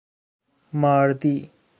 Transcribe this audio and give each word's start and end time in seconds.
ماردی 0.73 1.49